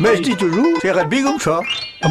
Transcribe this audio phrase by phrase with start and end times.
[0.00, 1.60] Mais je dis toujours, c'est rugby comme ça.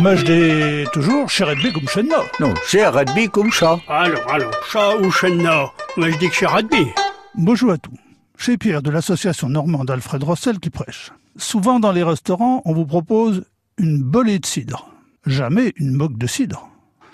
[0.01, 2.10] Mais je dis toujours, chez rugby comme chez nous.
[2.41, 3.79] Non, c'est rugby comme ça.
[3.88, 6.88] Allons, allons, chat ou chenna Moi je dis que c'est rugby.
[7.36, 7.94] Bonjour à tous.
[8.38, 11.13] Chez Pierre de l'association normande Alfred Rossel qui prêche.
[11.38, 13.45] Souvent dans les restaurants, on vous propose
[13.77, 14.89] une bolée de cidre.
[15.25, 16.69] Jamais une moque de cidre.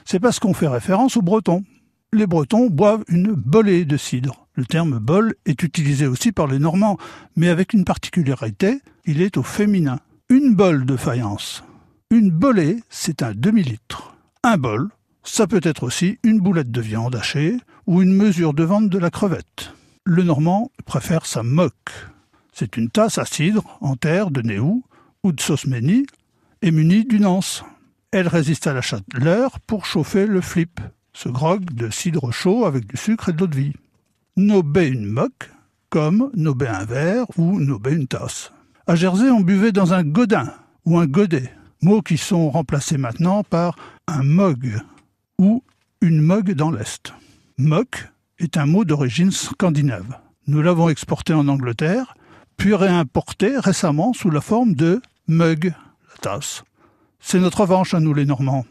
[0.05, 1.63] C'est parce qu'on fait référence aux Bretons.
[2.13, 4.47] Les Bretons boivent une bolée de cidre.
[4.55, 6.97] Le terme bol est utilisé aussi par les Normands,
[7.35, 9.99] mais avec une particularité, il est au féminin.
[10.35, 11.63] Une bolle de faïence.
[12.09, 14.15] Une bolée, c'est un demi-litre.
[14.41, 14.89] Un bol,
[15.21, 18.97] ça peut être aussi une boulette de viande hachée ou une mesure de vente de
[18.97, 19.75] la crevette.
[20.05, 21.91] Le Normand préfère sa moque.
[22.51, 24.83] C'est une tasse à cidre en terre de Néou
[25.23, 26.07] ou de sauce ménie
[26.63, 27.63] et munie d'une anse.
[28.09, 30.81] Elle résiste à la chaleur pour chauffer le flip,
[31.13, 33.73] ce grog de cidre chaud avec du sucre et de l'eau de vie.
[34.35, 35.51] Nobé une moque,
[35.91, 38.51] comme nobé un verre ou nobé une tasse.
[38.85, 41.49] À Jersey, on buvait dans un godin ou un godet,
[41.81, 44.77] mots qui sont remplacés maintenant par un mog
[45.37, 45.63] ou
[46.01, 47.13] une mogue dans l'Est.
[47.57, 50.17] Mock est un mot d'origine scandinave.
[50.47, 52.15] Nous l'avons exporté en Angleterre,
[52.57, 55.73] puis réimporté récemment sous la forme de mug,
[56.09, 56.65] la tasse.
[57.21, 58.65] C'est notre revanche à nous les Normands.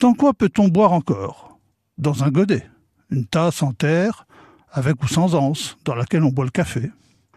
[0.00, 1.58] Dans quoi peut-on boire encore?
[1.98, 2.66] Dans un godet,
[3.10, 4.26] une tasse en terre,
[4.72, 6.90] avec ou sans anse, dans laquelle on boit le café.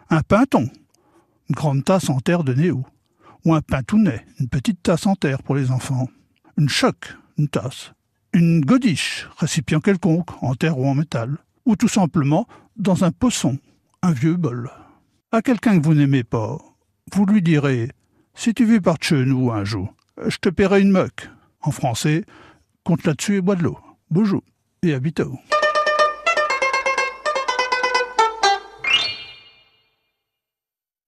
[0.09, 0.69] Un pinton,
[1.49, 2.85] une grande tasse en terre de néo,
[3.45, 6.07] ou un pintounet, une petite tasse en terre pour les enfants,
[6.57, 7.91] une choc, une tasse,
[8.33, 13.57] une godiche, récipient quelconque, en terre ou en métal, ou tout simplement dans un poçon,
[14.01, 14.71] un vieux bol.
[15.31, 16.57] À quelqu'un que vous n'aimez pas,
[17.11, 17.89] vous lui direz
[18.33, 19.93] Si tu vis par chez nous un jour,
[20.27, 21.29] je te paierai une moque.
[21.61, 22.25] En français,
[22.83, 23.77] compte là-dessus et bois de l'eau.
[24.09, 24.41] Bonjour
[24.83, 25.39] et à bientôt.